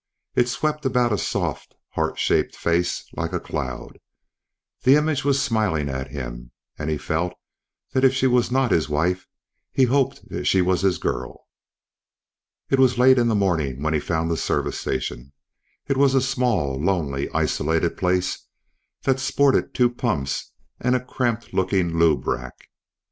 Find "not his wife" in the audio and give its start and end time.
8.51-9.27